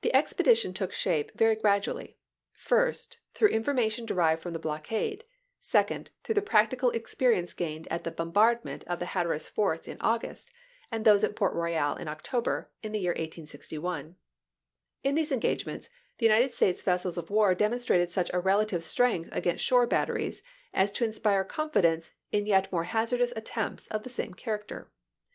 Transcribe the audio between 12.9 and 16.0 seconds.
the year 1861. In these engagements